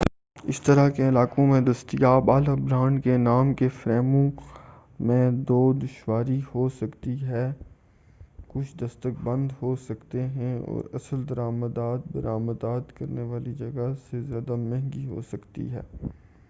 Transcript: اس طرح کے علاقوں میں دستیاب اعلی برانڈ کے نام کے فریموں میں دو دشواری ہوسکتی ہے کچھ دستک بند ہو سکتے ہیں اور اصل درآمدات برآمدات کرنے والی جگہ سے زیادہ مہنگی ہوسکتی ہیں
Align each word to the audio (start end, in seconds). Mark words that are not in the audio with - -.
اس 0.43 0.59
طرح 0.61 0.87
کے 0.89 1.07
علاقوں 1.07 1.45
میں 1.47 1.59
دستیاب 1.61 2.29
اعلی 2.31 2.53
برانڈ 2.61 3.03
کے 3.03 3.17
نام 3.17 3.53
کے 3.55 3.67
فریموں 3.73 4.23
میں 5.01 5.19
دو 5.47 5.57
دشواری 5.81 6.39
ہوسکتی 6.47 7.15
ہے 7.23 7.45
کچھ 8.49 8.75
دستک 8.77 9.21
بند 9.23 9.51
ہو 9.61 9.75
سکتے 9.81 10.27
ہیں 10.29 10.57
اور 10.59 10.83
اصل 10.93 11.27
درآمدات 11.29 12.07
برآمدات 12.13 12.95
کرنے 12.97 13.23
والی 13.25 13.53
جگہ 13.55 13.91
سے 14.01 14.21
زیادہ 14.23 14.55
مہنگی 14.59 15.05
ہوسکتی 15.07 15.69
ہیں 15.69 15.87